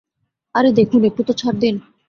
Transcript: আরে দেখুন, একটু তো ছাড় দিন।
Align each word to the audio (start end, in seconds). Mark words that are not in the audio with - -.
আরে 0.55 0.69
দেখুন, 0.71 1.01
একটু 1.03 1.21
তো 1.23 1.33
ছাড় 1.33 1.57
দিন। 1.59 1.75